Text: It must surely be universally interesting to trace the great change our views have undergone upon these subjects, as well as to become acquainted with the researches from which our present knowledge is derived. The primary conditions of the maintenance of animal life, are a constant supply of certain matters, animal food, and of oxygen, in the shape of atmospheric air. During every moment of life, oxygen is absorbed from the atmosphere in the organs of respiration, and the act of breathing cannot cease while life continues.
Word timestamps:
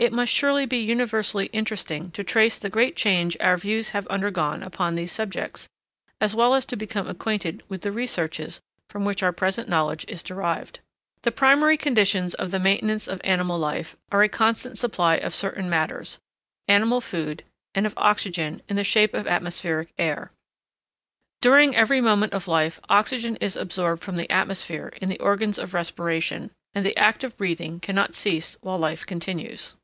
It 0.00 0.12
must 0.12 0.32
surely 0.32 0.64
be 0.64 0.78
universally 0.78 1.46
interesting 1.46 2.12
to 2.12 2.22
trace 2.22 2.56
the 2.56 2.70
great 2.70 2.94
change 2.94 3.36
our 3.40 3.56
views 3.56 3.88
have 3.88 4.06
undergone 4.06 4.62
upon 4.62 4.94
these 4.94 5.10
subjects, 5.10 5.68
as 6.20 6.36
well 6.36 6.54
as 6.54 6.64
to 6.66 6.76
become 6.76 7.08
acquainted 7.08 7.64
with 7.68 7.82
the 7.82 7.90
researches 7.90 8.60
from 8.88 9.04
which 9.04 9.24
our 9.24 9.32
present 9.32 9.68
knowledge 9.68 10.04
is 10.06 10.22
derived. 10.22 10.78
The 11.22 11.32
primary 11.32 11.76
conditions 11.76 12.34
of 12.34 12.52
the 12.52 12.60
maintenance 12.60 13.08
of 13.08 13.20
animal 13.24 13.58
life, 13.58 13.96
are 14.12 14.22
a 14.22 14.28
constant 14.28 14.78
supply 14.78 15.16
of 15.16 15.34
certain 15.34 15.68
matters, 15.68 16.20
animal 16.68 17.00
food, 17.00 17.42
and 17.74 17.84
of 17.84 17.92
oxygen, 17.96 18.62
in 18.68 18.76
the 18.76 18.84
shape 18.84 19.14
of 19.14 19.26
atmospheric 19.26 19.92
air. 19.98 20.30
During 21.40 21.74
every 21.74 22.00
moment 22.00 22.34
of 22.34 22.46
life, 22.46 22.78
oxygen 22.88 23.34
is 23.40 23.56
absorbed 23.56 24.04
from 24.04 24.14
the 24.16 24.30
atmosphere 24.30 24.92
in 25.02 25.08
the 25.08 25.18
organs 25.18 25.58
of 25.58 25.74
respiration, 25.74 26.52
and 26.72 26.86
the 26.86 26.96
act 26.96 27.24
of 27.24 27.36
breathing 27.36 27.80
cannot 27.80 28.14
cease 28.14 28.56
while 28.60 28.78
life 28.78 29.04
continues. 29.04 29.74